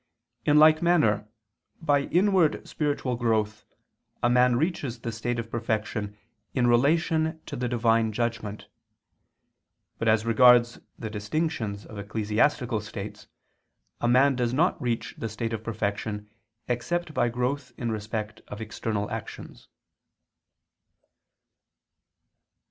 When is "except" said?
16.67-17.13